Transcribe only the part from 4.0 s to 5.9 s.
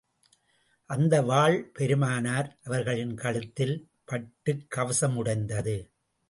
பட்டுக் கவசம் உடைந்தது.